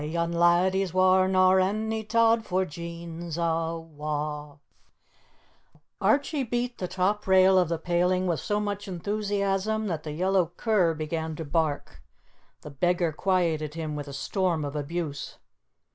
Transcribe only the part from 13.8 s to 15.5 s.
with a storm of abuse.